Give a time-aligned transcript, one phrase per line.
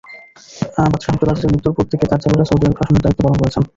[0.83, 3.63] বাদশাহ আবদুল আজিজের মৃত্যুর পর থেকে তার ছেলেরা সৌদি আরব শাসনের দায়িত্ব পালন করছেন।